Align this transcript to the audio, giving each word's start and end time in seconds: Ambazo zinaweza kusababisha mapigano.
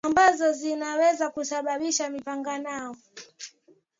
Ambazo 0.07 0.47
zinaweza 0.59 1.25
kusababisha 1.33 2.03
mapigano. 2.09 2.91